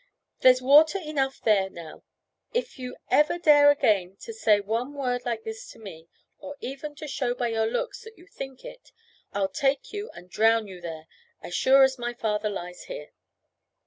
[0.39, 2.01] "There's water enough there now.
[2.55, 6.07] If you ever dare again to say one word like this to me,
[6.39, 8.91] or even to show by your looks that you think it,
[9.31, 11.05] I'll take you and drown you there,
[11.43, 13.11] as sure as my father lies here."